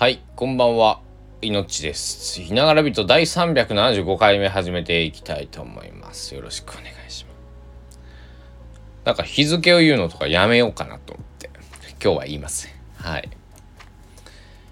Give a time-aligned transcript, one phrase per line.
[0.00, 1.02] はい、こんばんは。
[1.42, 2.40] いのちです。
[2.40, 6.34] いながらびーと第375回目始めていきたいと思います。
[6.34, 7.36] よろしくお願いします。
[9.04, 11.50] なんか日付を言うのとかやめようかなと思って、
[12.02, 12.72] 今日は言いません。
[12.94, 13.28] はい。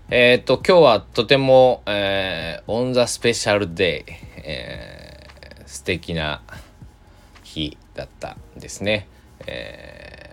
[0.09, 4.13] えーっと、今日はとても、えー、 on the special day、
[4.45, 6.41] えー、素敵な
[7.43, 9.07] 日だったんですね。
[9.47, 10.29] えー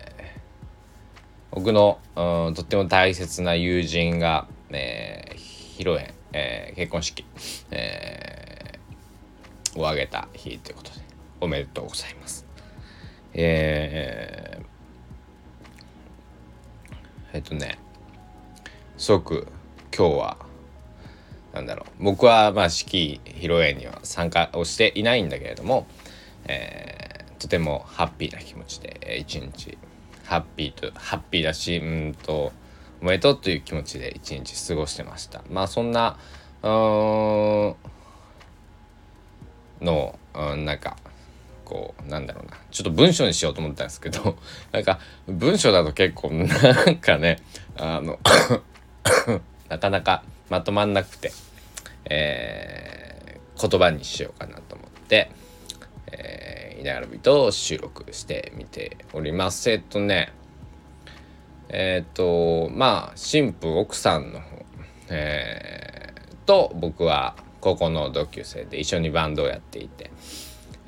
[1.52, 5.36] 僕の、うん、とっても大切な友人が、えー、
[5.80, 7.26] 披露宴、えー結婚式、
[7.72, 11.02] えーを挙げた日ということで
[11.42, 12.46] おめでとうございます。
[13.34, 14.66] えー
[17.34, 17.78] えっとね
[18.98, 19.48] すごく
[19.96, 20.38] 今日は
[21.54, 25.86] なんだろう僕はまあ式披露宴には参加をしていないんだけれども、
[26.46, 27.06] えー
[27.38, 29.78] とてもハッピーな気持ちで一日
[30.24, 32.54] ハッピーとハッピーだしうんと
[33.02, 36.18] おめでとうという気持ちで一日過ごしてましたまあそんな
[36.64, 37.78] の
[40.36, 40.98] なんか
[41.64, 44.38] こうなんだろうなちょっと文章にしようと思ったんですけど
[44.72, 47.40] なんか文章だと結構なんかね
[47.76, 48.20] あの
[49.70, 51.32] なかなかまとまんなくて、
[52.06, 53.16] えー
[53.60, 55.32] 言葉にしようかなと思って、
[56.12, 59.72] えー、稲原人を収録してみております。
[59.72, 60.34] えっとね
[61.70, 64.66] えっとまあ新婦奥さんの方、
[65.10, 70.12] えーと僕は高校の同級生で一緒にバンドをやっていて、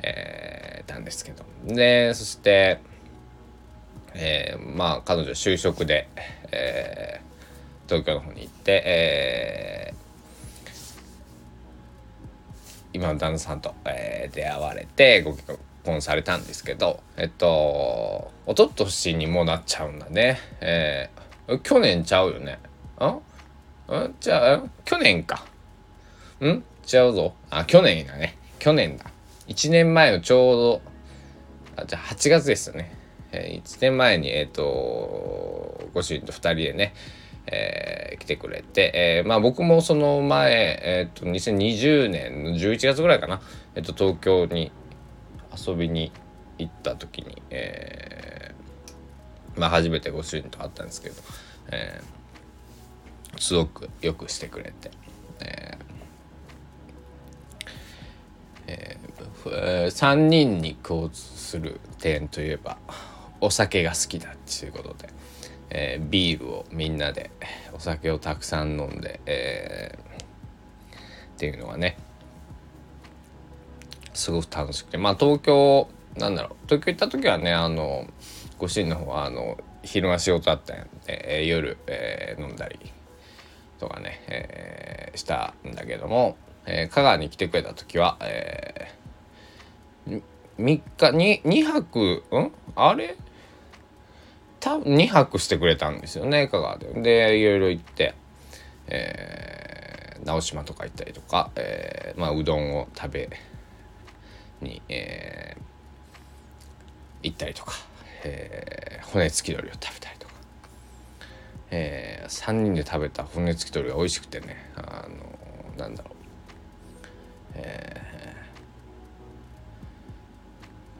[0.03, 1.43] えーたんですけど。
[1.65, 2.79] でそして、
[4.13, 6.07] えーまあ彼女就職で、
[6.51, 7.27] えー
[7.89, 9.97] 東京の方に行って、えー
[12.93, 15.57] 今の旦那さんと、えー出会われてご結婚
[16.01, 20.39] されたんですけどえっと一昨年にもなっちゃうんだね。
[20.61, 21.27] えー
[21.63, 22.59] 去年ちゃうよね。
[22.99, 25.45] んんじゃあ去年か。
[26.41, 26.45] ん？
[26.45, 27.33] 違うぞ。
[27.49, 28.37] あ去年だね。
[28.59, 29.05] 去年だ。
[29.47, 30.81] 1年前のちょうど
[31.77, 32.91] あじゃあ8月ですよね、
[33.31, 36.93] え1年前にえっ、とご主人と2人でね
[37.45, 40.51] えー来てくれて、えーまあ僕もその前、
[40.83, 43.41] えー、と2020年の11月ぐらいかな、
[43.75, 44.71] えー、と東京に
[45.65, 46.11] 遊びに
[46.57, 51.15] 行った時に、えーまあ初めてご主人と会ったんですけど、
[51.71, 52.17] えー
[53.39, 54.91] すごくよくしてくれて、
[55.39, 62.77] えーえー3人に共通する点といえば
[63.41, 65.09] お酒が好きだっていうことで。
[65.69, 67.29] えービールをみんなで
[67.73, 70.23] お酒をたくさん飲んで、えー
[71.37, 71.97] っていうのがね
[74.17, 74.97] すごく楽しくて。
[74.97, 76.55] まあ東京なんだろう。
[76.65, 78.07] 東京行った時はねあの
[78.57, 82.79] ご主人の方はあの昼間仕事あったんで、えー夜、えー飲んだり
[83.79, 86.35] とかね、えーしたんだけども、
[86.65, 90.21] えー香川に来てくれた時は、えー、
[90.57, 92.51] 3日に2泊ん？
[92.75, 93.15] あれ？
[94.59, 96.87] 多分2泊してくれたんですよね香川で。
[97.01, 98.15] でいろいろ行って、
[98.87, 103.29] えー直島とか行ったりとか、えーまあ、うどんを食べ
[104.61, 105.61] に、えー
[107.23, 107.73] 行ったりとか、
[108.23, 110.33] えー骨付き鳥を食べたりとか、
[111.71, 116.13] え3人で食べた骨付き鳥が美味しくてねあのなんだろう、
[117.55, 118.01] え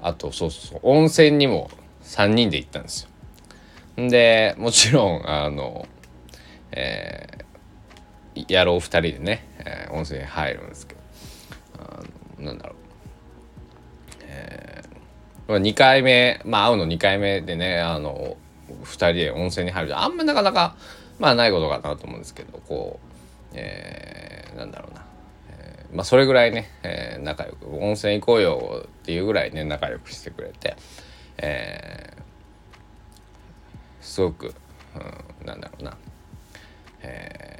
[0.01, 1.69] ーあとそうそう温泉にも
[2.03, 3.09] 3人で行ったんですよ。
[4.09, 5.87] でもちろんあの、
[6.71, 11.01] えー野郎2人でね、えー温泉に入るんですけど
[11.79, 12.03] あ
[12.39, 12.75] のなんだろう、
[15.47, 18.37] 2回目まあ会うの2回目でねあの
[18.83, 20.75] 2人で温泉に入るあんまなかなか
[21.19, 25.05] まあないことかなと思うんですけどこう、えーなんだろうな、
[25.49, 30.75] えーまあそれぐらいね、えー仲良く温泉行こうよっていうぐらいね仲良くしてくれて、
[31.37, 32.21] えー
[34.01, 34.53] すごく、
[35.41, 35.97] うん、なんだろうな、
[37.01, 37.57] えー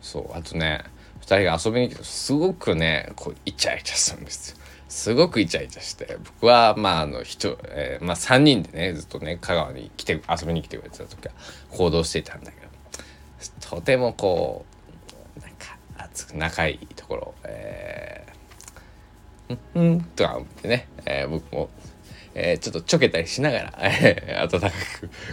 [0.00, 0.82] そうあとね
[1.20, 4.61] 2人が遊びに来てすごくねこうイチャイチャするんですよ。
[4.92, 11.32] すごくイチャイチャして僕はまああの人、えーまあ、3人でねずっとね香川に来て遊びに来てくれてた時は
[11.70, 12.66] 行動していたんだけど
[13.70, 14.66] とてもこ
[15.38, 21.70] うなんか熱く仲いいところえーうんうんとか思ってね、えー僕も
[22.34, 24.70] えーちょっとちょけたりしながら、えー温か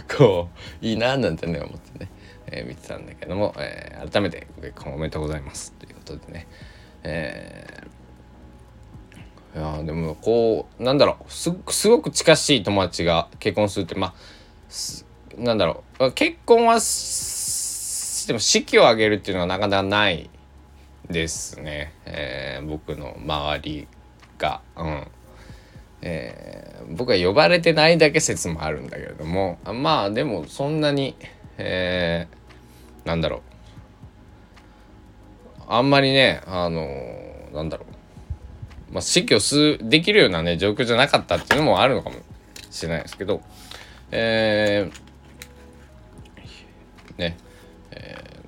[0.08, 0.48] くこ
[0.82, 2.10] ういいななんてね思ってね、
[2.46, 6.46] えー見てたんだけども、えー改めてご結婚おめでとうございますということでね、
[7.02, 7.99] えー
[9.54, 14.14] いやでもこうなんだろうすすごく近しい友達が結婚するってまあ
[15.36, 17.40] なんだろう結婚はし
[18.20, 20.30] しても式を挙げるっていうのはなかなかない
[21.08, 23.88] ですね、えー、僕の周り
[24.38, 24.60] が。
[24.76, 25.06] うん。
[26.02, 31.14] えー、僕は呼ばれてないだけ説もあるんだけれどもまあでもそんなに、
[31.58, 33.40] えー、なんだろう。
[35.68, 37.89] あんまりねあのー、なんだろう、
[38.92, 42.16] まあ、死去すできるようなね状況じゃなかったっていうのもあるのかも
[42.70, 43.40] しれないですけど
[44.10, 47.36] えー、ね、
[47.92, 48.40] え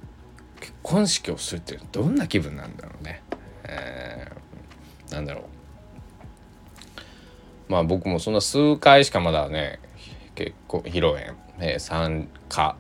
[0.56, 3.22] ー、結婚式をするってどんな気分なんだろうね、
[3.64, 5.44] えー、なんだろう。
[7.68, 9.78] まあ僕もそんな数回しかまだね
[10.34, 12.76] 結構披露宴、えー、参加、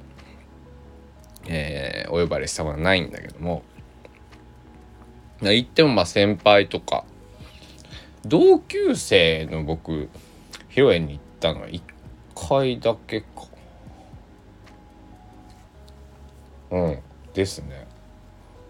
[1.46, 3.62] えー、お呼ばれしたことはないんだけども
[5.40, 7.04] 行ってもまあ先輩とか
[8.26, 10.08] 同級生の僕
[10.70, 11.80] 披露宴に行ったのは1
[12.34, 13.26] 回だけか。
[16.70, 16.98] うん
[17.34, 17.86] ですね。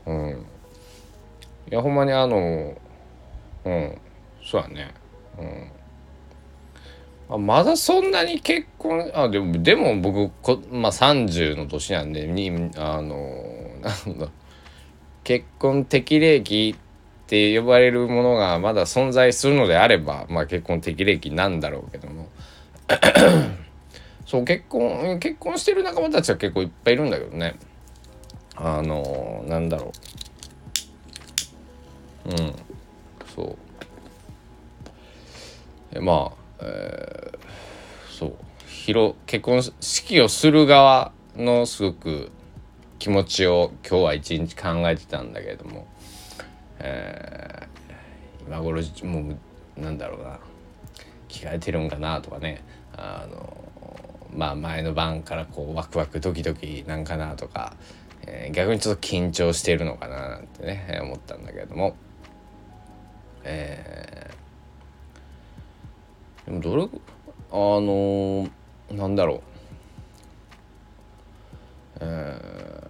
[0.07, 0.47] うん。
[1.71, 2.77] いやほんまにあの
[3.65, 3.99] うん
[4.45, 4.95] そうやね。
[5.39, 5.73] うん。
[7.35, 13.17] あまだそんなに結婚あでもでも僕こ、まあ、30の年なんでにあの
[13.81, 14.29] なんだ
[15.25, 16.77] 結婚適齢期
[17.23, 22.29] って呼ばれるものがまだ存在するのであれば、まあ、結婚適齢期なんだろうけども。
[24.27, 27.55] そう結婚結婚してる仲間たちは結構いっぱいいるんだけどね。
[28.57, 29.93] あのなんだろ
[32.27, 32.31] う。
[32.31, 32.55] うん。
[33.35, 33.57] そう。
[35.93, 38.37] えまあえー、そう。
[38.67, 42.31] 広結婚式をする側のすごく
[42.99, 45.87] 気持ちを今日は一日考えてたんだけれども、
[46.83, 49.35] えー、今頃も
[49.77, 50.39] うなんだろうな。
[51.29, 52.63] 着替えてるんかなとかね。
[52.95, 53.63] あの
[54.35, 57.75] まあ前の晩からこうワクワクドキドキなんかなとか、
[58.27, 61.97] えー、逆にちょっと緊張してるのかななんてね思ったんだけれども、
[63.45, 68.51] えー、でもどれあのー、
[68.91, 69.41] なんだろう、
[72.01, 72.82] えー、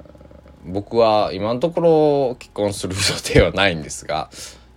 [0.64, 3.00] 僕は今のところ結婚する予
[3.35, 4.31] 定はないんですが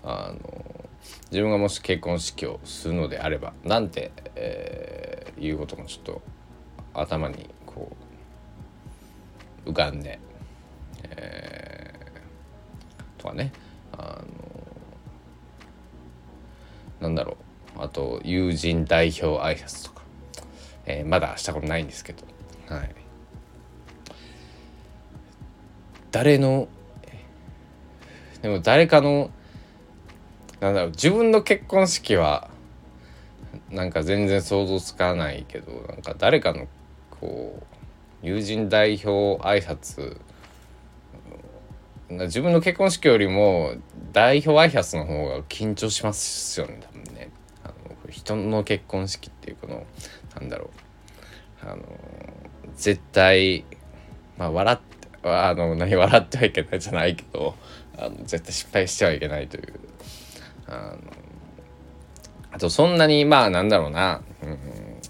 [0.04, 0.90] あの
[1.32, 6.22] 自分がもし結婚式をするのであればなんて、えー、いうこともちょっと
[6.94, 7.92] 頭にこ
[9.66, 10.20] う浮かんで、
[11.04, 13.52] えー、とかね
[13.92, 14.26] あの
[17.02, 17.38] なんだろ
[17.78, 20.04] うあと友人代表挨拶とか、
[20.86, 22.24] えー、まだしたことないんですけど
[22.74, 23.05] はい。
[26.16, 26.70] 誰の
[28.42, 29.32] でも誰かの
[30.62, 32.50] なんだろう自分の結婚式は
[33.70, 36.68] なんか全然想像つかないけどなんか誰かの
[37.20, 37.62] こ
[38.24, 40.22] う友人代表挨拶
[42.10, 43.74] 自分の結婚式よりも
[44.14, 47.30] 代表挨拶の方が緊張しますよね多分ね。
[47.62, 47.74] あの
[48.10, 49.86] 人の結婚式っていうこの
[50.40, 50.70] なんだろ
[51.62, 51.84] うあの
[52.78, 53.66] 絶対
[54.38, 54.95] まあ笑って
[55.26, 57.56] あの何笑ってはいけないじゃないけど
[57.98, 59.80] あの絶対失敗してはいけないという。
[60.68, 60.98] あの
[62.52, 64.58] あとそんなにまあなんだろうな、うん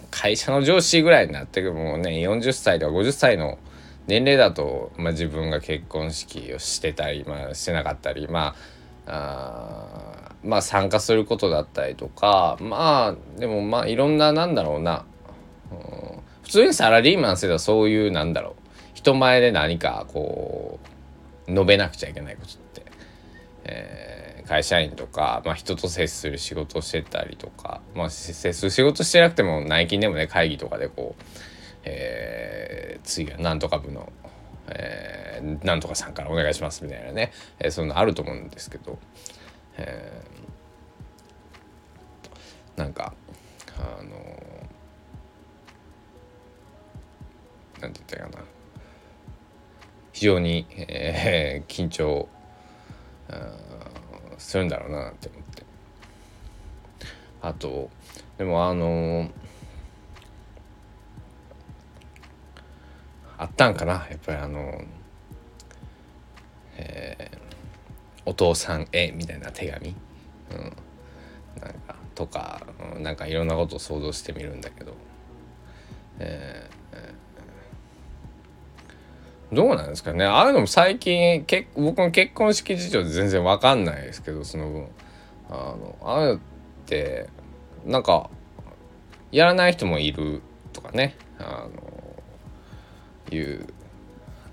[0.09, 2.11] 会社の上司ぐらいになってくもうね。
[2.11, 3.57] 40歳とか50歳の
[4.07, 8.55] 年齢だと、まあ、自分が結婚式をしてたり、まあ、してなかったりま
[9.07, 15.05] ああまあ参加することだったりとかまあでもまあいろんななんだろうな、
[15.71, 15.77] うん、
[16.43, 18.64] 普通にサラリーマンすればそういうなんだろう。
[19.05, 20.79] 人前で何かこ
[21.47, 22.83] う述べなくちゃいけないことって、
[23.65, 31.23] えー会社員とか、まあ、人と接する仕事をしてたりとか、まあ、接する仕事してなくても内勤でもね会議とかでこう、
[31.83, 34.13] えー、次はなんとか部の、
[34.67, 38.99] えー、なんとかさんからお願いしますみたいなね、えー、そういうのあると思うんですけど、
[39.77, 43.13] えー、なんか
[43.79, 44.09] あの
[47.81, 48.54] なんて言ったかな。
[50.15, 52.29] 非常に、えー、 緊張
[54.37, 55.63] するんだろうなって思って。
[57.41, 57.89] あと
[58.37, 59.29] でもあの
[63.37, 64.07] あったんかな？
[64.09, 64.81] やっぱりあの
[66.77, 67.37] えー、
[68.25, 70.57] お父さんへみたいな手紙、うん、
[71.61, 74.93] なんかとか、うん、なんかいろんなことを想像してみるんだけど、
[76.19, 76.69] え
[79.51, 80.25] どうなんですかね。
[80.25, 84.87] ああいうのも最近け僕の結婚式事情で全然わかんないですけどその分。
[85.49, 86.39] あのああいうのっ
[86.87, 87.29] て
[87.85, 88.29] なんか
[89.31, 90.41] やらない人もいる
[90.73, 91.15] とかね。
[91.39, 93.67] あのいう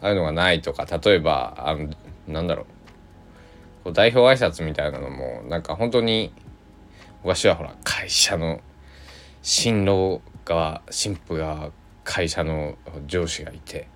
[0.01, 0.87] ああいうのがないとか。
[0.87, 1.89] 例えばあの
[2.29, 2.67] なんだろう。
[3.85, 6.33] こう代表挨拶みたいなのもなんか本当に
[7.25, 8.61] 昔はほら会社の
[9.43, 11.71] 新郎側新婦が
[12.05, 13.89] 会社の上司がいて、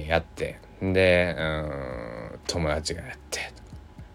[0.00, 3.52] やってでうん友達がやって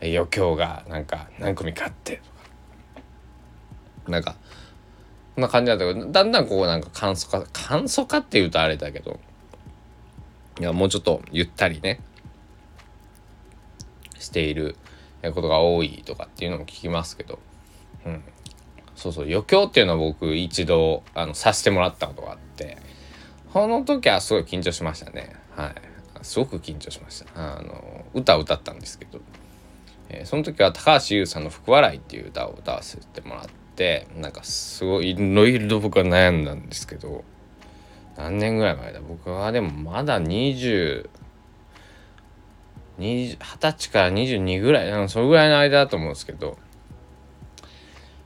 [0.02, 4.36] 余興がなんか何組かあってとかなんか
[5.36, 9.20] こんな感じだったけどだんだんこうなんか簡素化簡素化っていうとあれだけど
[10.60, 12.00] いやもうちょっとゆったりね
[14.18, 14.76] している
[15.34, 17.40] ことが多いとかっていうのも聞きますけど、
[18.06, 18.24] うん、
[18.96, 22.78] そうそう余興っていうのは僕一度あのさせてもらったことがあって
[23.54, 25.47] この時はすごい緊張しましたね。
[25.58, 25.76] はい。
[26.24, 27.58] すごく緊張しました。
[27.58, 29.20] あの歌を歌ったんですけど、
[30.10, 33.46] えー、その時は高橋優さんの「福笑い」っていう歌を歌わせてもらっ
[33.76, 37.24] てなんかすごいいろいろ僕は悩んだんですけど
[38.16, 39.02] 何年ぐらい前だ？
[39.02, 41.10] 僕はでもまだ20
[43.00, 46.58] 20歳から22ぐらいそれぐらいの間だと思うんですけど、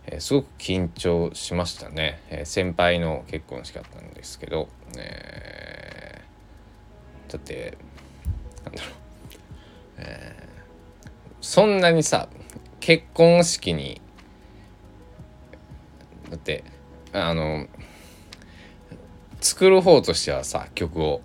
[0.06, 5.61] えー、すごく緊張しましたね、えー、先輩の結婚式だったんですけど、えー、
[7.32, 7.78] だって
[8.66, 8.94] なんだろう、
[9.98, 11.10] えー、
[11.40, 12.28] そんなにさ
[12.82, 14.02] 結婚式に
[16.30, 16.64] だって
[17.14, 17.68] あの
[19.40, 21.22] 作る方としてはさ曲を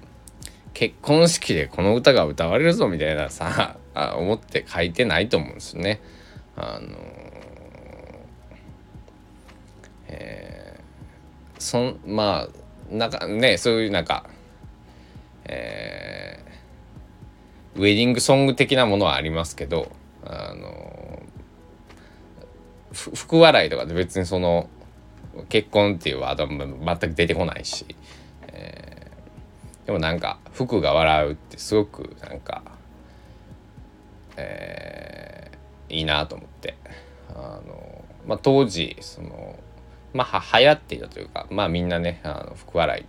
[0.75, 6.01] 結婚式でこの歌が歌われるぞみたいなさ思って書いてないと思うんですよね。
[6.55, 6.97] あの
[10.09, 14.29] えー、そんまあなんかねそういうなんか、
[15.49, 19.91] えー、ウェディングソング的なものはありますけど
[20.25, 21.23] あの
[22.93, 24.69] 福笑いとかで別にその
[25.49, 27.87] 結婚っていうワードは全く出てこないし、
[28.49, 28.97] えー
[29.87, 32.62] でもなんか服が笑うってすごくなんか、
[34.37, 36.75] えー、いいなと思って。
[37.37, 39.59] あの、まあ、当時その
[40.15, 43.05] まあ流行っていたというかまあみんなねあの福笑い、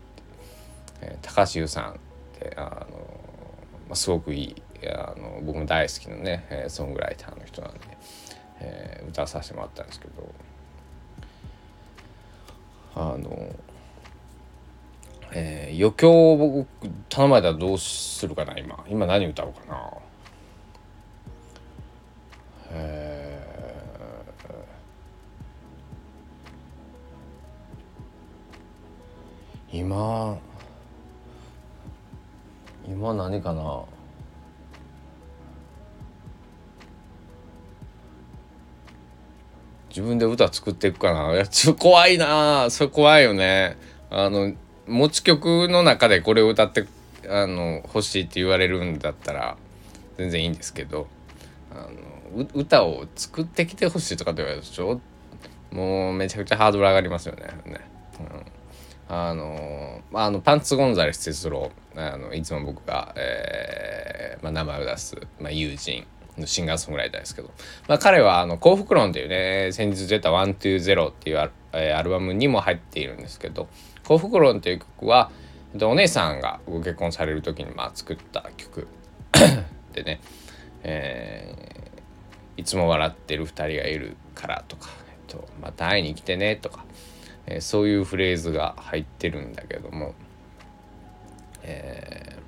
[1.01, 2.00] え、高橋優さん
[2.39, 2.98] てあの、
[3.88, 4.56] まあ、すごくいい
[4.88, 7.79] あの僕も大好きなね、えー、ソングライターの人なんで、
[8.60, 10.34] えー、歌わさせてもらったんですけど
[12.96, 13.56] あの
[15.32, 18.84] えー、余興を僕頼まれたらどうするかな今。
[18.88, 19.91] 今何歌おうかな。
[22.72, 30.39] えー、今
[32.88, 33.84] 今何かな？
[39.89, 41.34] 自分で歌作っていくかな？
[41.34, 42.70] いやちょ怖いな。
[42.70, 43.77] それ怖いよね。
[44.10, 44.53] あの
[44.88, 46.88] 持ち曲の中でこれを歌って
[47.27, 49.58] あの欲しいって言われるんだったら
[50.17, 51.08] 全然いいんですけど
[51.72, 51.88] あ
[52.39, 55.01] の歌を作ってきてほしいとかって言われるとちょ？
[55.72, 57.48] もうめちゃくちゃハードル上がりますよね。
[57.65, 57.82] ね。
[58.20, 58.46] うん、
[59.10, 66.06] あのあのパンツ・ゴンザレス哲郎あのいつも僕が、えーまあ、名前を出す、まあ、友人
[66.38, 67.50] のシンガーソングライターですけど、
[67.88, 73.68] まあ、彼はあの幸福論っていうね先日出た「120」っていうア,、えー、アルバムにも入っているんですけど
[74.06, 75.32] 幸福論っていう曲は
[75.82, 78.88] お姉さんがご結婚される時にまあ作った曲
[79.94, 80.20] でね、
[80.84, 86.86] えー、いつも笑ってる2人がいるからとか、えっと、また会いに来てねとか、
[87.48, 90.13] えー、そういうフレーズが入ってるんだけども、
[91.63, 92.48] えー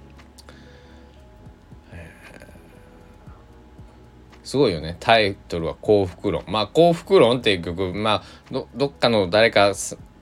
[4.50, 4.98] すごいよね。
[5.00, 9.74] タイトルは「幸福論」まあ「幸福論」っていう曲まあどどっかの誰か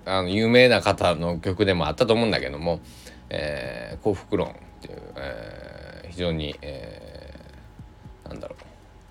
[0.05, 2.81] あの有名な方の曲でもあったと思うんだけども
[3.31, 8.57] 「えー、幸福論」っていう、えー、非常に、えー、なんだろ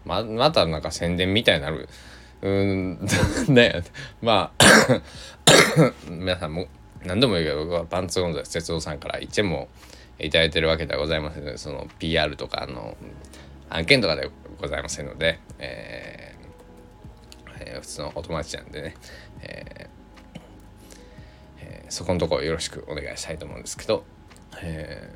[0.04, 0.06] う。
[0.06, 1.88] ままたなんか宣伝みたいになる
[2.42, 2.98] うん
[3.48, 3.82] ね
[4.22, 5.02] まあ
[6.08, 6.68] 皆さんも
[7.04, 9.68] 何度も言うけど僕はパンツオンザ哲夫さんから1円も
[10.18, 12.96] 頂いてるわけではございませんのでその PR とかの
[13.70, 18.94] 案件とかでございませんので、えーえー、普通のお友達なんでね、
[19.40, 20.40] えー
[21.60, 24.04] えーそこのところよろしくお願いしたいと思うんですけど、
[24.60, 25.08] え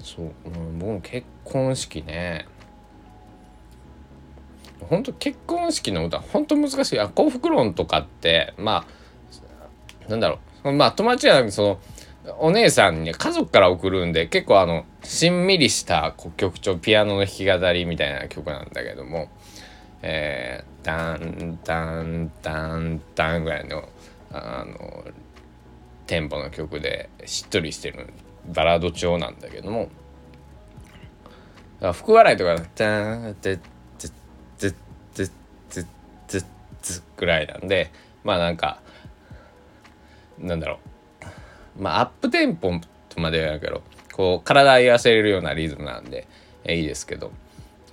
[0.00, 2.46] ー、そう、僕も結婚式ね
[4.88, 7.00] 本当結婚式の歌本当難しい。
[7.00, 8.86] あ幸福論とかってま
[10.06, 10.72] あなんだろう。
[10.72, 11.78] まあ友達じゃなくてその
[12.38, 19.28] お姉さんに家族から送るんで結構あのしんみりした曲調ピアノの弾き語りみたいな曲なんだけども
[20.02, 23.88] えー、ダンダンダンダンぐらいの
[24.32, 25.04] あの
[26.06, 28.08] テンポの曲でしっとりしてる
[28.52, 29.88] バラード調なんだけども
[31.92, 33.71] 福笑いとか「じゃんでずず
[35.72, 35.86] ず
[36.28, 36.44] ず
[36.82, 37.90] ず」ぐらいなんで
[38.22, 38.80] まあなんか
[40.38, 40.78] なんだろ
[41.78, 41.82] う。
[41.82, 42.72] まあアップテンポ
[43.08, 46.26] とまではやけどこう体合わせれるようなリズムなんで、
[46.68, 47.32] いいですけど。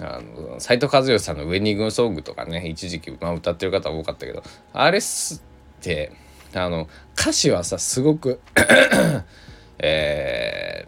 [0.02, 5.44] あの斉藤和義さんのウェディングソングとかね一時期、まあ、歌ってる方多かったけどあれっす
[5.80, 6.14] って
[6.54, 6.88] あの
[7.20, 8.40] 歌詞はさすごく
[9.78, 10.88] え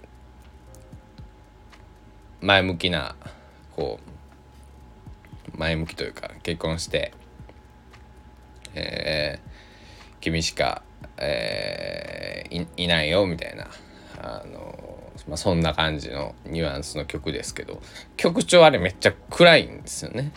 [2.42, 3.16] ー、前向きな
[3.76, 4.11] こう
[5.56, 7.14] 前向きというか結婚して
[8.74, 10.82] えー、君しか、
[11.18, 13.68] えー、いないよみたいな
[14.22, 17.82] あのまあ、そんな感じのニュアンスの曲ですけど
[18.18, 20.32] 曲調あれめっちゃ暗いんですよね。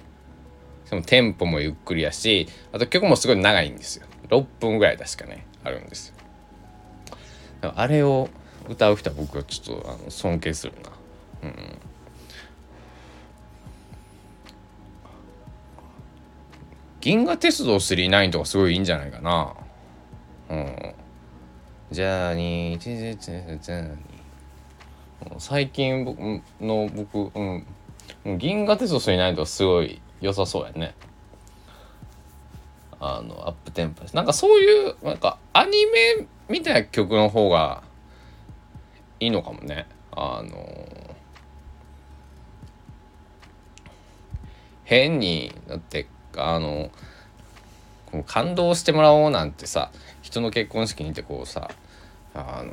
[0.84, 4.06] そのテンポもゆっくりやしあと曲もすごい長いんですよ。
[4.28, 6.08] 6分ぐらい確かねあるんです
[7.62, 7.72] よ。
[7.74, 8.28] あれを
[8.68, 10.90] 歌う人は僕はちょっとあの尊敬するな。
[11.44, 11.78] うん
[17.04, 19.52] 銀河鉄道999とかすごいいいんじゃないかな。
[20.48, 20.94] うん。
[21.90, 23.90] じゃあに、じゃじゃじゃに。
[25.36, 26.18] 最近僕
[26.62, 27.42] の僕、う
[28.32, 30.94] ん、銀河鉄道999とかすごい良さそうやね。
[32.98, 34.16] あの、アップテンポです。
[34.16, 37.82] なんかそういう、なんかアニメみたいな曲の方が
[39.20, 39.86] いいのかもね。
[40.10, 41.04] あの
[44.84, 46.06] 変にだって
[46.42, 46.90] あの
[48.26, 49.90] 感動してもらおうなんてさ
[50.22, 51.70] 人の結婚式にてこうさ
[52.34, 52.72] あの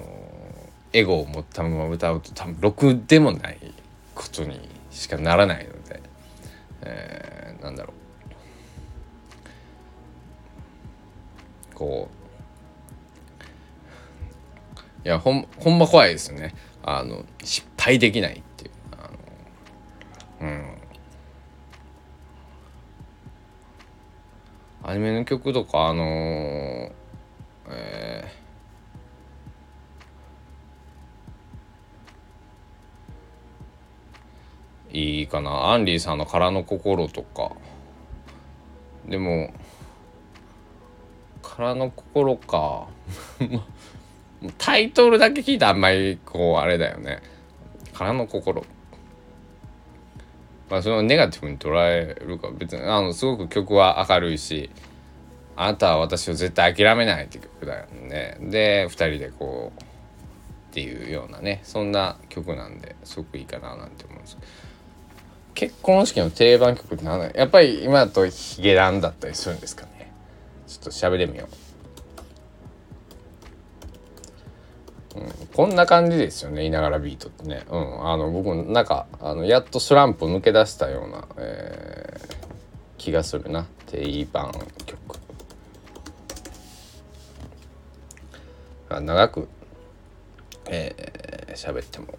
[0.93, 3.57] エゴを持ったまま歌うと多分ろくでもない
[4.13, 6.01] ことにしかならないので、
[6.81, 7.93] えー、なんだろ
[11.73, 11.75] う。
[11.75, 12.09] こ
[15.03, 16.53] ういやほんほんま怖いですよね。
[16.83, 19.09] あの失敗できないっていうあ
[20.45, 20.65] のうん
[24.91, 26.91] アニメの曲とかあのー、
[27.69, 35.71] えー、いいかな。
[35.71, 37.53] アンリーさんの「空の心」とか。
[39.07, 39.53] でも
[41.41, 42.87] 「空の心」か。
[44.57, 47.21] タイトルだけ聞いたらあんまりこうあれだよね
[47.95, 48.65] 「空の心」
[50.71, 54.69] まあそのネガティブに捉えるか別にあのすごく曲は明るいし
[55.57, 58.37] 「あなたは私を絶対諦めない」って曲だよね。
[58.39, 64.37] で2人でこうっていうようなねそんな曲なんですごくいいかななんて思うんです。
[65.53, 70.13] けど結婚式の定番曲って何だやっぱり今だとヒゲダンだったりするんですかね。
[70.67, 71.70] ちょっと喋ってみよう。
[75.15, 82.35] うん、こんな感じですよねいながらビートってね、うん、あの僕なんかあのやっとスランプ抜け出したような、えー、
[82.97, 83.67] 気がするな。
[83.87, 84.51] 定番
[84.85, 85.19] 曲。
[88.89, 89.47] あ長く
[90.73, 92.17] えー、喋っても、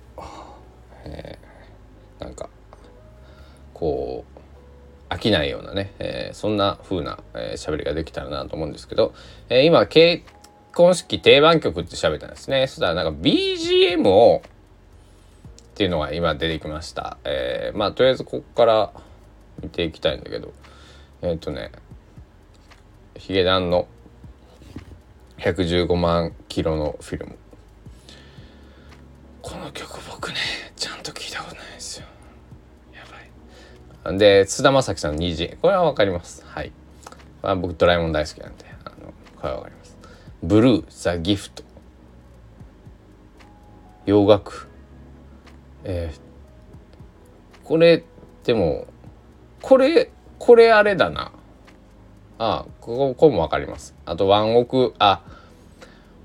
[1.05, 2.51] えー、なんか
[3.73, 9.15] こう飽きないようなね、えー、そんな風な喋、えー、りができたらなと思うんですけど、
[9.49, 10.23] えー、今経
[10.75, 12.67] 婚式定番曲って喋ったんですね。
[12.67, 14.43] そしたらなんか BGM を
[15.73, 17.19] っていうのが今出てきました。
[17.25, 18.93] えー、まあとりあえずここから
[19.63, 20.53] 見ていきたいんだけど、
[21.23, 21.73] えっ、ー、とね、
[23.17, 23.87] ヒゲダンの
[25.39, 27.39] 115万キロのフィルム。
[29.41, 30.37] この曲僕ね、
[30.77, 32.07] ちゃんと聞いたことないですよ。
[32.95, 33.01] や
[34.05, 34.19] ばい。
[34.19, 35.57] で、津田将暉さんの虹。
[35.61, 36.45] これはわかります。
[36.47, 36.73] はい。
[37.43, 39.82] まあ、僕ドラえもん大好きなんで、あの、これはわかります。
[40.43, 41.63] ブルーザ・ギフト
[44.07, 44.69] 洋楽。
[45.85, 48.05] えー、これ
[48.45, 48.87] でも
[49.61, 51.33] これこれあれだな。
[52.39, 53.95] あこここもわかります。
[54.05, 55.23] あとワンオクあ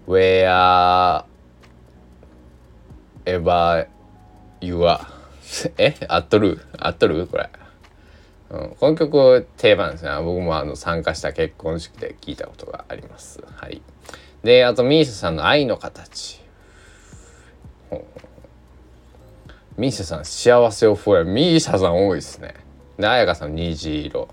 [0.07, 1.25] Where
[3.25, 3.87] ever
[4.61, 4.99] you are
[5.77, 5.95] え？
[6.07, 6.59] 合っとる？
[6.79, 7.27] 合っとる？
[7.27, 7.49] これ、
[8.49, 13.81] うん、この曲定番ですね僕もあの参加した結婚式で聞いたことがありますはい
[14.43, 16.41] で、あと、ミーシャさんの愛の形。
[19.77, 22.55] ミーシャさん、幸せをフォーミーシャさん多いですね。
[22.97, 24.29] で、彩香さん、虹色。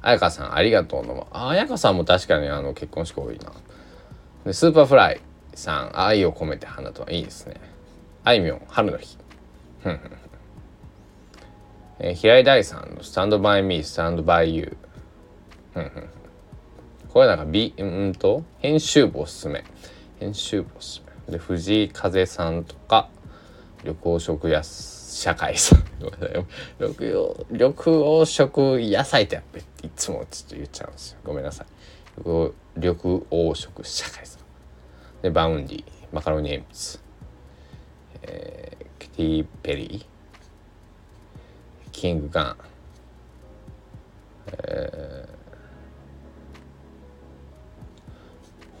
[0.00, 1.26] 彩香さん、ありがとうの。
[1.32, 3.52] あ、彩香さんも確かにあの結婚式多いな。
[4.44, 5.20] で、スーパーフライ
[5.54, 7.60] さん、愛を込めて花束をいいですね。
[8.24, 9.18] あいみょん、春の日。
[12.04, 16.08] えー、平井大さんの Stand by me、Stand by you。
[17.08, 19.64] これなんか B うんと編集部おすすめ。
[20.20, 21.32] 編集部おすすめ。
[21.32, 23.08] で藤井風さんとか
[23.84, 25.84] 旅行食安社会さん。
[26.78, 31.20] 緑黄緑黄色野菜ってやっぱいつもちょっと言っちゃうんですよ。
[31.24, 31.66] ごめんなさい。
[32.18, 32.52] 緑
[32.96, 34.42] 黄色社会さん。
[35.22, 37.02] でバウンディマカロニ鉛筆
[38.24, 40.13] えー、キティ・ペリー。
[41.94, 42.56] キングガン。
[44.48, 45.28] え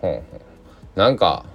[0.00, 0.22] ほんほん
[0.96, 1.46] なんか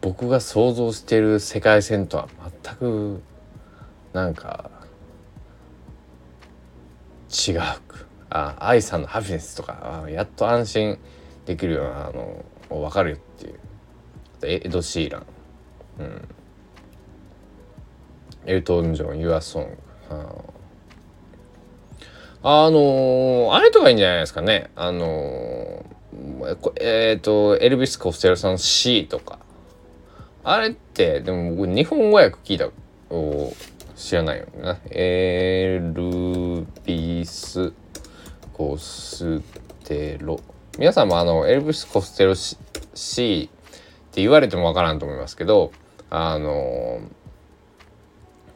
[0.00, 2.28] 僕が想像してる世界線とは
[2.64, 3.22] 全く
[4.12, 4.70] なんか
[7.30, 7.60] 違う。
[8.28, 10.98] あ愛さんのハピネスとかあやっと安心
[11.46, 13.58] できるようなあの分かるよっていう。
[14.42, 15.26] エド・シーラン、
[15.98, 16.28] うん、
[18.46, 19.70] エルトン・ジョン「ユア・ソング」
[22.42, 24.70] あのー、あれとかいいんじゃないですかね。
[24.74, 29.38] あのー、えっ、ー、とエルビス・コステロさん「C」とか。
[30.42, 32.68] あれってでも僕日本語訳聞いた
[33.14, 33.52] を
[33.94, 37.72] 知らないよねエルビス・
[38.54, 39.42] コス
[39.84, 40.40] テロ
[40.78, 45.72] 皆さんもあのエルビス・コステロ C って言われてもわからんと思いますけど
[46.08, 47.00] あの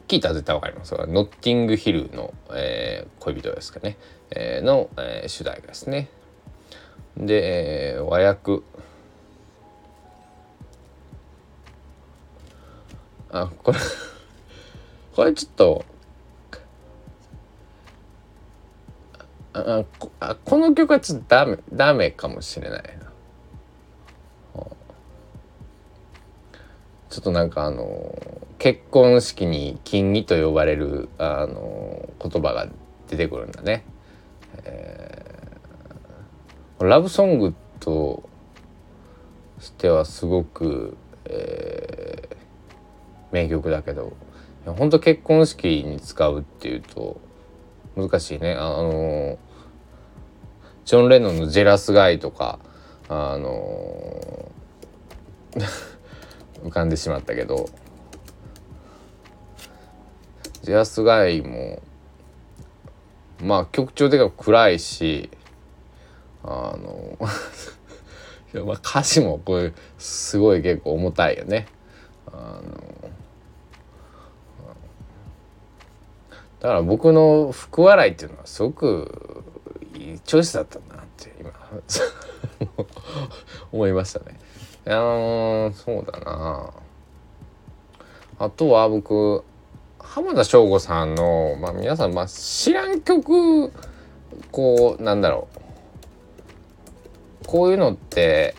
[0.07, 0.93] 聞いたら絶対わかります。
[0.95, 3.97] ノッティングヒルの、えー、恋人ですかね、
[4.29, 6.09] えー、の、えー、主題歌ですね。
[7.17, 8.61] で、えー、和訳。
[13.31, 13.79] あこれ
[15.15, 15.85] これちょっと
[19.53, 23.05] あこあこの曲はちょっとダメダメかもしれないな。
[27.09, 28.13] ちょっとなんかあの
[28.57, 32.67] 結婚式に金儀と呼ばれるあの言葉が
[33.09, 33.85] 出てくるんだね。
[34.63, 38.27] えー、ラブソングと
[39.59, 42.35] してはすごく、えー、
[43.31, 44.13] 名曲だけど
[44.65, 47.19] 本当結婚式に使うっていうと
[47.95, 48.53] 難しいね。
[48.53, 49.37] あの
[50.85, 52.59] ジョン・レノンの「ジェラス・ガイ」とか
[53.09, 54.51] あの
[56.63, 57.69] 浮かんでしまったけど
[60.65, 61.79] ジャスガイも
[63.39, 65.29] まあ曲調的に暗いし
[66.43, 67.15] あの
[68.65, 71.67] まあ歌詞もこれすごい結構重たいよね。
[72.25, 73.11] あの
[76.59, 79.43] だから僕の福笑いっていうのはすごく
[79.93, 81.51] いいチョイスだったなって今
[83.71, 84.39] 思いましたね。
[84.87, 84.95] いや
[85.75, 86.73] そうだな
[88.39, 89.43] あとは僕
[90.05, 93.71] 浜田省吾さんの、まあ、皆さん、まあ、知らん曲
[94.51, 95.55] こうなんだろう。
[97.45, 98.55] こういうのって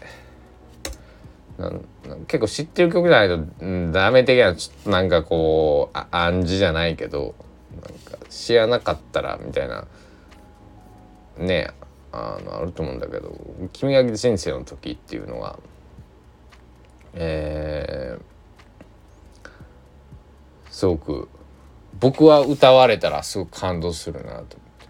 [1.58, 1.84] なん
[2.26, 7.34] 結構知ってる曲じゃないと、うん、ダメ的なちょっとなんかこう暗示じゃないけど
[7.72, 9.86] なんか知らなかったらみたいな
[11.38, 11.70] ね
[12.12, 13.36] あのあると思うんだけど
[13.72, 15.58] 「君が人生の時」っていうのが
[17.18, 19.50] えー、
[20.70, 21.28] すごく
[21.98, 24.88] 僕は歌われたらすごく感動するなと思って。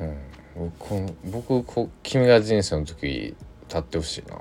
[0.00, 3.34] うん、うん、僕僕こ君が人生の時
[3.68, 4.36] 立ってほしいな。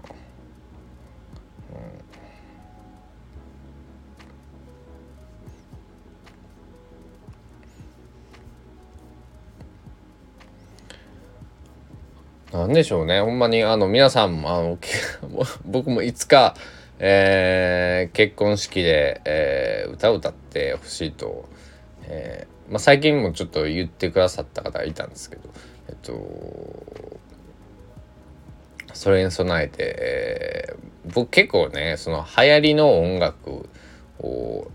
[12.57, 13.21] なんでしょうね。
[13.21, 14.79] ほんまにあの皆さんもあの
[15.65, 16.55] 僕もいつか、
[16.97, 21.47] えー、結婚式で、えー、歌を歌ってほしいと、
[22.07, 25.43] えーまあ、最近もちょっと言ってくださった方がいたんですけど
[25.87, 26.83] えっと
[28.93, 33.69] それに備えて、えー、僕結構ねその流行りの音楽
[34.19, 34.67] を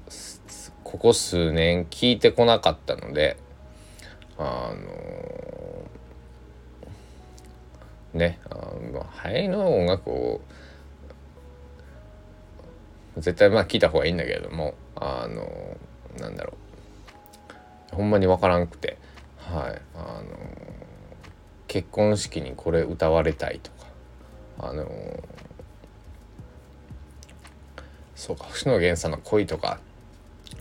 [0.85, 3.37] ここ数年聞いてこなかったので
[4.39, 5.72] あの
[8.15, 10.41] ねあの流行りの音楽を
[13.19, 15.77] 絶対まあ聞いた方がいいんだけれどもあの
[16.19, 16.55] なんだろ
[17.93, 17.97] う。
[17.97, 18.97] ほんまに分からんくて。
[19.37, 19.81] はい。
[19.95, 20.25] あの
[21.69, 23.87] 結婚式にこれ歌われたいとか。
[24.59, 24.89] あの
[28.15, 29.79] そうか星野源さんの恋とか。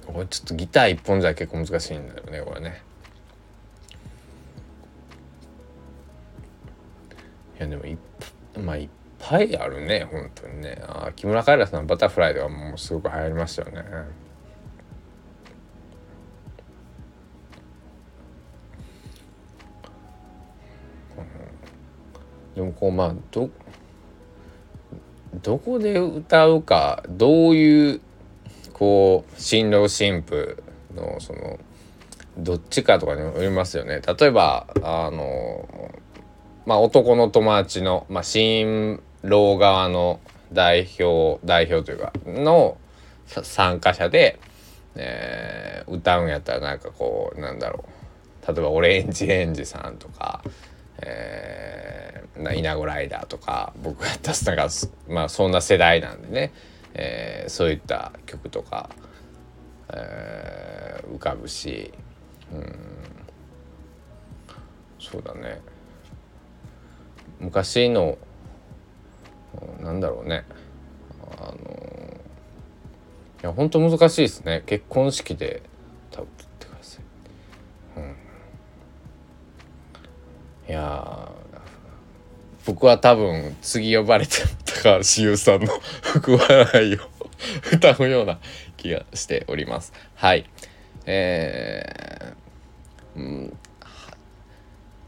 [0.05, 2.81] これちょっとギター一本じゃ結構難しいんだよねこれね。
[7.61, 7.97] やでもいっ
[8.59, 13.83] まあいっぱいあるね本当にねあ木村カエラさんのバタフライではもうすごく流行りましたよね
[22.55, 23.49] でもこうまあど
[25.41, 28.01] どこで歌うかどういう
[28.73, 30.61] こう新郎新婦
[30.93, 31.59] のその
[32.37, 34.01] どっちかとかにもよりますよね。
[34.01, 35.91] 例えばあの
[36.65, 40.19] まあ男の友達の、まあ、新郎側の
[40.53, 42.77] 代表代表というかの
[43.25, 44.39] 参加者で、
[44.95, 48.01] えー、歌うんやったらなんかこうなんだろう。
[48.47, 50.41] 例えばオレンジレンジさんとか、
[50.97, 54.73] えー、稲子ライダーとか僕がやったなんか
[55.07, 56.51] まあそんな世代なんでね、
[56.95, 58.89] えー、そういった曲とか、
[59.93, 61.93] えー、浮かぶし
[62.51, 62.75] うん。
[64.99, 65.61] そうだね。
[67.41, 68.17] 昔の
[69.81, 70.45] なんだろうね。
[71.37, 71.57] あの
[73.43, 74.63] いや本当難しいですね。
[74.67, 75.63] 結婚式で
[76.11, 76.25] 歌っ
[76.59, 77.03] てください、
[77.97, 78.03] うん、
[80.69, 81.31] いや
[82.65, 84.33] 僕は多分次呼ばれて
[84.65, 85.67] 高橋優さんの
[86.03, 86.99] 「福笑い」を
[87.73, 88.39] 歌うような
[88.77, 89.93] 気がしております。
[90.15, 90.47] はい。
[91.05, 93.57] えー、うん、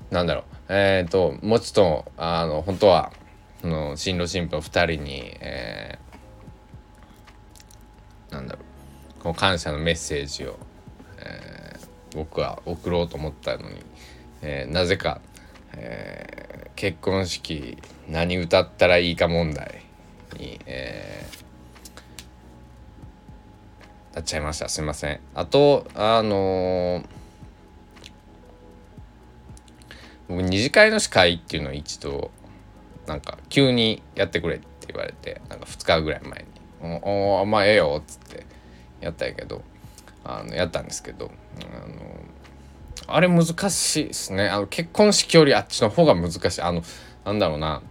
[0.10, 0.53] なんだろう。
[0.70, 3.12] えっ、ー、ともうちょっとあの本当は
[3.62, 8.60] その新郎新婦2人に、えー、なんだろ
[9.20, 10.58] うこの感謝のメッセージを、
[11.20, 13.78] えー、僕は送ろうと思ったのに、
[14.42, 15.22] えー、なぜか、
[15.74, 17.78] えー、結婚式
[18.10, 19.82] 何歌ったらいいか問題
[20.38, 24.68] に、えー、なっちゃいました。
[24.68, 25.20] すいません。
[25.36, 27.06] あとあのー、
[30.28, 32.32] 僕二次会の司会っていうのを一度
[33.06, 36.46] なんか急にやってくれって言われてなんか2日ぐらい前
[36.82, 38.46] に「おおまあええよ」っつって
[39.02, 39.62] やったんやけど
[40.24, 41.32] あのやったんですけど
[41.62, 42.24] あの
[43.08, 44.48] あれ難しいですね。
[44.48, 46.62] あの結婚式よりあっちの方が難しい。
[46.62, 46.84] あの
[47.26, 47.82] なんだろうな。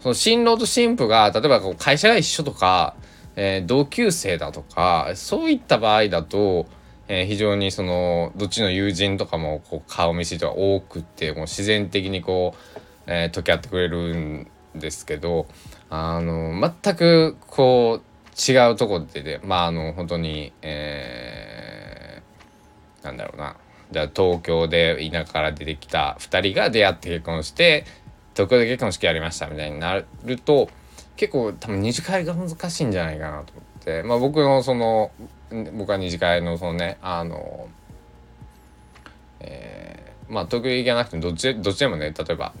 [0.00, 2.96] その新郎と新婦が例えばこう会社が一緒とか、
[3.36, 6.66] えー、同級生だとかそういった場合だと、
[7.12, 15.46] えー、非常にそのどっちの友人とかもこう顔見知りとか多くってもう自然的にこうえー、解き合ってくれるんですけど
[15.90, 23.56] あの全くこう違うとこででまああの本当に、えー、なんだろうな。
[23.90, 27.84] じゃあ東京で田舎から出てきた2人が出会って結婚して
[28.32, 30.70] 東京で結婚式やりましたみたいになると
[31.16, 35.10] 結構多分二次会が難しいんじゃないかなと思って、まあ、僕のその
[35.72, 37.68] 僕は二次会のそのねあの、
[39.40, 42.52] えー、まあ東京行かなくてもどっちどっちでもね例えば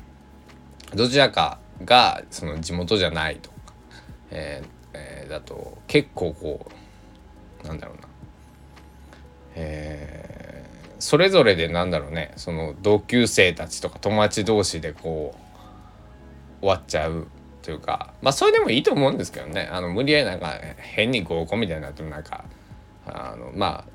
[0.94, 3.56] どちらかがその地元じゃないとか、
[4.30, 6.66] えーえー、だと結構こ
[7.64, 8.08] うなんだろうな、
[9.54, 15.34] えー、それぞれでなんだろうねその同級生たちとか友達同士でこ
[16.60, 17.28] う終わっちゃう
[17.62, 22.44] というかまあそれでもいいと思うんですけどねあの無理やりなんか変に合コンみたいになってもなんか
[23.12, 23.92] あのまあ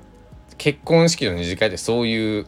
[0.56, 2.46] 結婚式の二次会ってそういう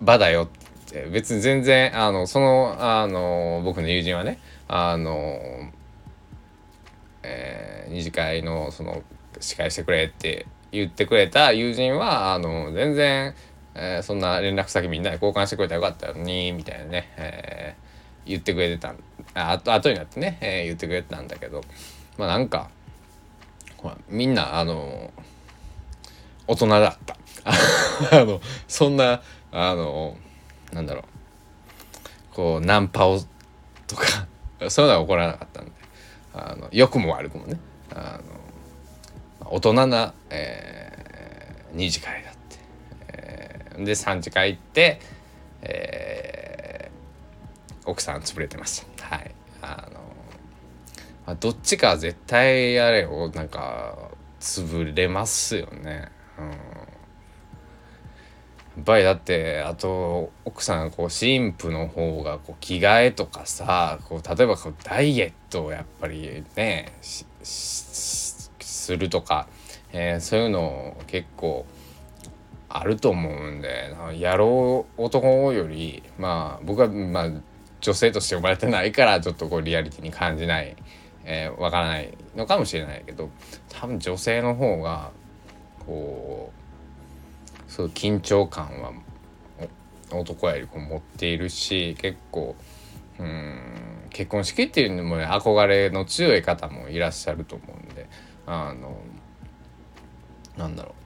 [0.00, 0.62] 場だよって。
[1.10, 5.40] 別に全然あのそのあの僕の友人はねあの、
[7.22, 9.02] えー、二次会のその
[9.40, 13.34] 司会してくれって言ってくれた友人はあの全然、
[13.74, 18.94] えー、そんな連絡先みんなで交換してくれたらよかったのにみたいなね、えー、言ってくれてた
[19.34, 21.62] ああ後になってね、えー、言ってくれてたんだけど
[22.18, 22.70] まあなんか
[24.08, 25.12] みんなあの
[26.46, 27.16] 大人だった。
[28.12, 30.16] あのそんなあの
[30.72, 31.04] なんだろう。
[32.34, 33.20] こうナンパを
[33.86, 34.26] とか
[34.68, 35.72] そういうのは起こらなかったんで。
[36.34, 37.58] あの良くも悪くもね。
[37.94, 38.20] あ
[39.40, 42.58] の大人な、えー、2次会だって、
[43.08, 45.00] えー、で3次会行って、
[45.60, 49.16] えー、奥さん潰れてました。
[49.16, 49.34] はい、
[51.26, 56.08] あ、どっちか絶対あれをなんか潰れますよね。
[56.38, 56.50] うん。
[58.76, 68.50] やっぱりだってあと奥さんこう新婦の方がこう着替えとかさこう例えばこうダイエットをやっぱりねす
[68.96, 69.46] るとか、
[69.92, 71.66] えー、そういうの結構
[72.70, 77.30] あると思うんでやろう男よりまあ僕はまあ
[77.82, 80.76] 女性として生まれてないからちょっとこうリアリティに感じない、
[81.24, 83.30] えー、わからないのかもしれないけど
[83.68, 85.10] 多分女性の方が
[85.86, 88.92] こうそう緊張感は
[90.10, 92.56] 男よりこう持っているし結構
[93.18, 93.60] うん
[94.10, 98.08] 結婚式っていうのも、ね、憧れの強い方もいらっしゃると思うんで
[98.46, 98.98] あの
[100.56, 101.02] なんだろう。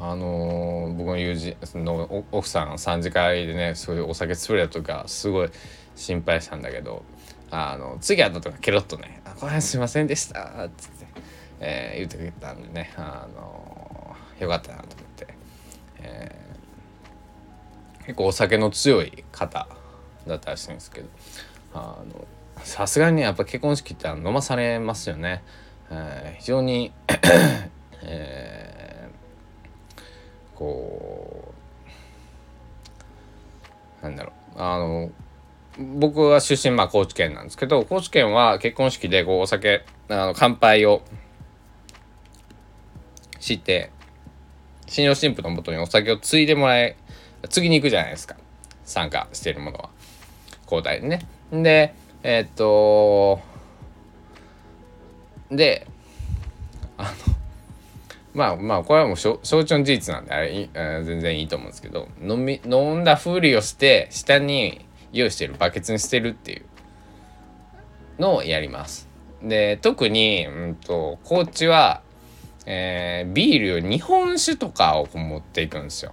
[0.00, 5.50] あの、僕の友人の奥さん3次会でねそういうお酒潰れたとかすごい
[5.96, 7.02] 心配したんだけど
[7.50, 11.06] あの次会ったとかケロッとね「これすいませんでした」っつって、
[11.60, 15.26] えー、言ってくれたんでね、あのー、よかったなと思って、
[16.00, 19.68] えー、結構お酒の強い方
[20.26, 21.08] だったらしいんですけど。
[21.74, 22.26] あの
[22.64, 25.42] さすがにやっぱ結婚式って飲まされますよね。
[25.90, 26.92] えー、非常に
[28.02, 30.02] えー、
[30.58, 31.54] こ
[34.00, 34.60] うなんだろう。
[34.60, 35.10] あの
[35.78, 41.02] 僕は出身まあ高知県なんですけど高知県は結婚式でこうお酒あの乾杯を
[43.38, 43.90] して
[44.86, 46.96] 新郎新婦のもとにお酒を継いでもらえ
[47.48, 48.36] 継ぎに行くじゃないですか。
[48.84, 49.90] 参加しているものは。
[50.64, 51.20] 交代でね。
[51.52, 53.40] でえー、っと
[55.50, 55.86] で
[56.96, 57.10] あの
[58.34, 60.68] まあまあこれはもう承知の事実なんであれ
[61.04, 66.64] 全然いいと思うんですけど飲み飲んだふりをして下に用意してるバケツに捨てるっていう
[68.18, 69.08] のをやります。
[69.42, 72.02] で特に、うんと、高知は、
[72.66, 76.12] えー、ビールを日本酒とかを持っていくんですよ。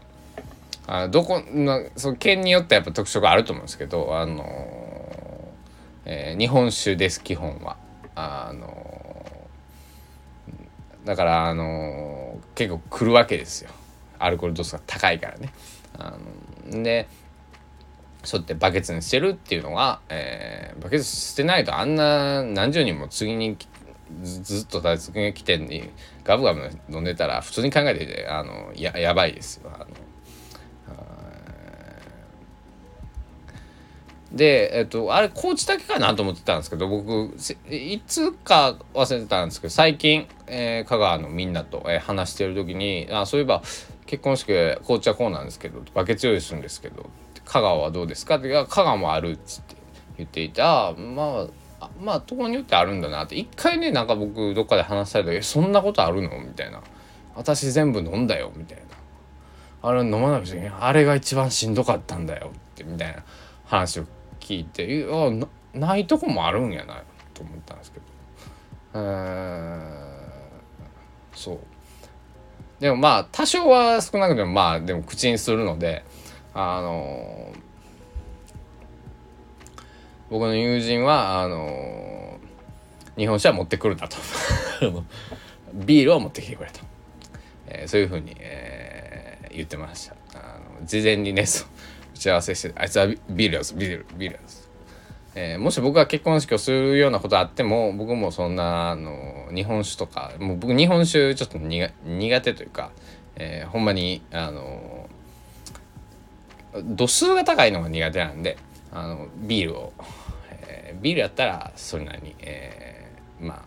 [0.88, 4.45] あどこのその県によってやっぱ特徴があると思うんですけど、あのー、
[6.05, 7.77] えー、日本酒です基本は。
[8.13, 13.71] あのー、だからあの結構来るわけですよ
[14.19, 15.51] アルコール度数が高いからね。
[15.97, 16.13] あ
[16.71, 17.08] ので
[18.25, 23.57] そうやってバケツに捨てるっていうのが、えー、バケツ捨てないとあんな何十人も次に
[24.23, 25.89] ずっと立ち続けてんに
[26.23, 29.71] ガブガブ飲んでたら普通に考えてあのややばいですよ。
[29.73, 29.88] あの
[34.35, 37.33] で、えっと、あれ高知だけかなと思ってたんですけど僕
[37.69, 43.63] いつか忘れてたんですけど最近、えー、香川のみんなと、えー、話してる時にあそういえば
[44.05, 47.09] 結婚式高知はこうなんですけどバケツ用意するんですけど
[47.45, 49.75] 香川はどうですか?」って「香川もある」っつって
[50.17, 51.47] 言っていてま
[51.79, 53.36] あまあところによってあるんだなって。
[53.36, 56.81] 一回ねなんか僕どっかで話したら「えそんなことあるの?」みたいな
[57.36, 58.84] 「私全部飲んだよ」みたいな
[59.89, 63.23] 「あれ飲まなくちゃあれが一番しんどかったんだよ」ってみたいな。
[63.65, 64.05] 話を
[64.39, 67.01] 聞いてあなないとこもあるんやな
[67.34, 68.05] と思ったんですけど。
[68.93, 69.84] えー、
[71.34, 71.60] そう。
[72.79, 76.03] でもまあ多少は少なくてもまあでも口にするので
[76.55, 77.53] あの
[80.29, 82.39] 僕の友人はあの
[83.17, 84.17] 日本酒は持ってくるんだと。
[85.73, 86.79] ビールを持ってきてくれと、
[87.67, 90.15] えー、そういうふうに、えー、言ってました。
[90.39, 91.65] あの事前にねそ
[92.13, 94.65] 打ち合わせしてあいつはビールやすビールビールやす
[95.37, 102.91] えー、もし僕が結婚式をするようなことあっても僕もそんなあの日本酒とかもう僕日本酒ちょっと苦手というか、
[103.35, 105.04] えー、ほんまにあの
[106.83, 108.57] 度数が高いのが苦手なんで
[108.91, 109.93] あのビールを、
[110.51, 113.61] えー、ビールやったらそれなりに、えー、まあ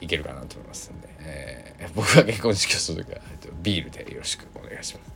[0.00, 3.20] いけるかなと思いますんで、えー、僕が結婚式をする時は
[3.62, 5.10] ビールでよろしくお願いします。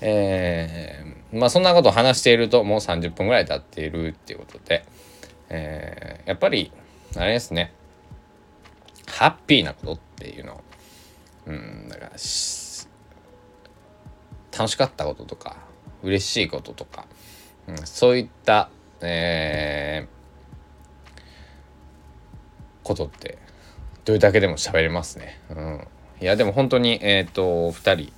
[0.00, 4.84] えー、まあそんなことを話しているともう30分ぐらい経っているっていうことで、
[5.48, 6.72] えー、やっぱり
[7.16, 7.72] あれですね
[9.06, 10.62] ハッピーなことっていうの
[11.46, 12.28] うんだから楽
[14.68, 15.56] しかったこととか
[16.04, 17.06] 嬉しいこととか、
[17.66, 21.18] うん、そういった、えー、
[22.82, 23.38] ことって
[24.04, 25.40] どれだけでも喋れますね。
[25.50, 25.88] うん、
[26.20, 28.12] いやでも本当にえっ、ー、と2人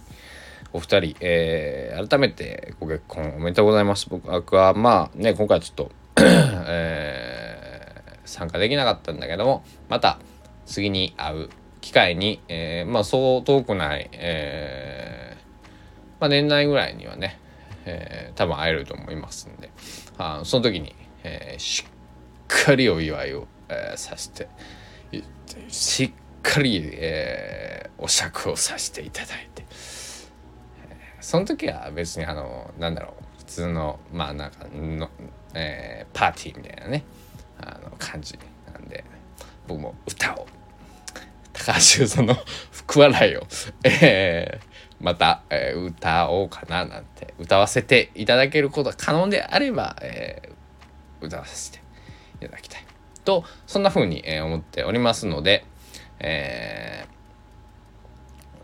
[0.72, 4.08] お二人、えー、改めてご結婚おめでとうございます。
[4.10, 10.18] 僕はまあね今回ちょっと えー、参加できなかったんだけどもまた
[10.66, 11.48] 次に会う
[11.80, 17.38] 機会に、えー、まあそう遠くない、えーまあ、年内ぐらいにはね
[17.86, 19.70] えー、多分会えると思いますんで。
[20.18, 20.94] あその時に、
[21.24, 21.90] えー、しっ
[22.46, 24.48] かりお祝いを、えー、させて
[25.68, 29.64] しっかり、えー、お酌をさせていただいて、
[30.88, 35.10] え、その時は別にあのなんだろう普通のまあなんかの、
[35.54, 37.04] えー、パーティーみたいなね
[37.60, 38.38] あの感じ
[38.72, 39.04] なんで
[39.66, 40.46] 僕も歌を
[41.52, 42.36] 高橋優の
[42.70, 43.46] 福笑いを、
[43.84, 51.80] えー、また、えー、歌おうかななんて歌わせていただけることが可能であれば、えー、歌わせて
[52.40, 52.84] いただきたい
[53.24, 55.64] とそんな風に、えー、思っておりますので、
[56.18, 57.06] え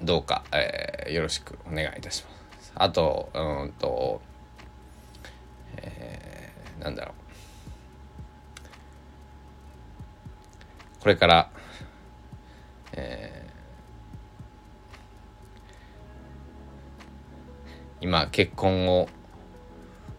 [0.00, 2.30] ー、どうか、えー、よろしくお願いいたしま
[2.60, 2.72] す。
[2.74, 4.22] あとうんと、
[5.76, 7.14] えー、なんだろう
[11.02, 11.50] これから、
[12.92, 13.41] えー
[18.02, 19.08] 今結婚を、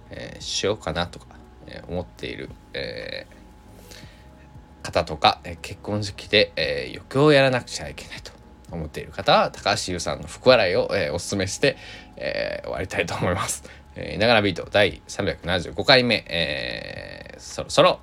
[0.09, 1.25] えー、しようかなとか、
[1.67, 8.31] えー、思っている、えー、方とか、え結婚時期で、え余興をやらなくちゃいけないと
[8.71, 11.75] 思っている方は高橋優さんの福笑いを、えおすすめして、
[12.15, 13.63] え終わりたいと思います。
[13.95, 17.99] えー、ながらビート第375回目、えそろそろ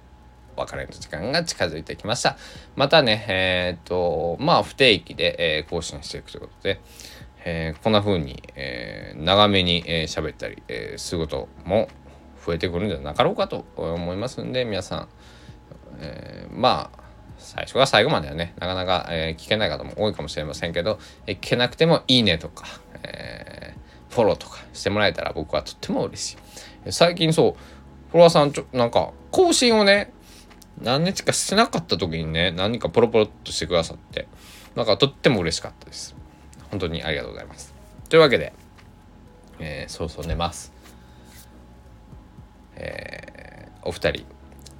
[0.56, 2.36] お別れの時間が近づいてきました。
[2.76, 6.80] またね、えっと、まあ不定期で、え更新していくということで、
[7.44, 11.88] えー、こんな風に、えー、長めに喋、えー、ったり、えー、することも
[12.44, 15.08] 増えてくるんじゃなかろうかと思いますんで皆さん、
[16.00, 17.00] えー、まあ
[17.38, 22.66] 最初から最後まではねなかなか、えー、聞けない方も多いかもしれませんけど、えー、聞けなくても「いいね」とか、
[23.02, 26.32] えー、フォローとかしてもらえたら僕はとっても嬉し
[26.86, 26.92] い。
[26.92, 27.52] 最近そう
[28.10, 30.12] フォロワーさんちょなんか更新をね
[30.80, 34.28] 何日かしてなかった時にね何かポロポロっとしてくださって
[34.74, 36.19] なんかとっても嬉しかったです。
[36.70, 37.74] 本当にありがとうございます。
[38.08, 38.52] というわけで、
[39.58, 40.72] えー、そうそう寝ます。
[42.76, 44.24] えー、お二人、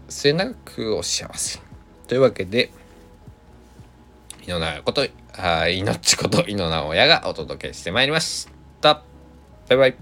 [0.09, 1.61] 末永くお幸せ。
[2.09, 2.71] というわけで、
[4.47, 8.49] 井の名こと、あ命こと井の名親がお届けしてまいりまし
[8.81, 9.03] た。
[9.69, 9.97] バイバイ。